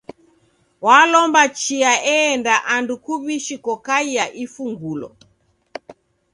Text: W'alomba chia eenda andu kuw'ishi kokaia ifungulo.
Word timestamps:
W'alomba 0.85 1.41
chia 1.59 1.93
eenda 2.15 2.55
andu 2.75 2.93
kuw'ishi 3.03 3.55
kokaia 3.65 4.25
ifungulo. 4.43 5.09